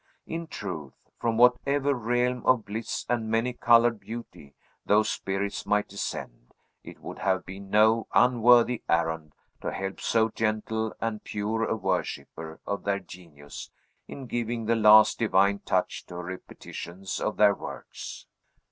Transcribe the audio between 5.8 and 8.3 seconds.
descend, it would have been no